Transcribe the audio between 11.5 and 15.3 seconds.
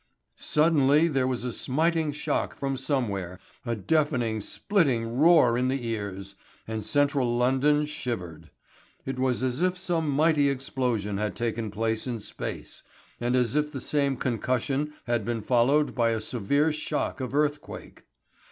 place in space, and as if the same concussion had